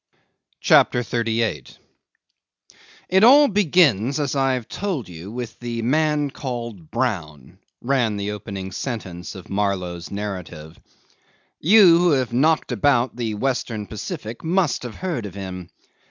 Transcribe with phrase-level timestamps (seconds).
[0.61, 1.77] CHAPTER 38
[3.09, 8.71] 'It all begins, as I've told you, with the man called Brown,' ran the opening
[8.71, 10.79] sentence of Marlow's narrative.
[11.59, 15.69] 'You who have knocked about the Western Pacific must have heard of him.